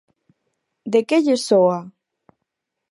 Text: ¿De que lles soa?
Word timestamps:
¿De 0.91 0.99
que 1.07 1.17
lles 1.25 1.41
soa? 1.49 1.79